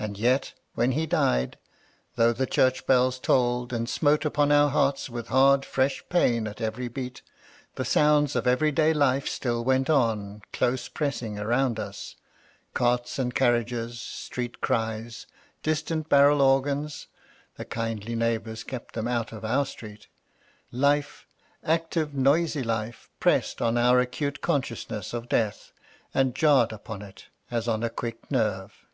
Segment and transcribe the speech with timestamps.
[0.00, 1.58] And yet, when he died,
[2.16, 6.60] though the church bells tolled, and smote upon our hearts with hard, fresh pain at
[6.60, 7.22] every beat,
[7.76, 12.16] the sounds of every day life still went on, close pressing around us,—
[12.74, 15.24] carts and carriages, street cries,
[15.62, 17.06] distant barrel organs
[17.56, 20.08] (the kindly neighbours kept them out of our street):
[20.72, 21.28] life,
[21.62, 25.70] active, noisy life, pressed on our acute consciousness of Death,
[26.12, 28.84] and jarred upon it as on a quick nerve.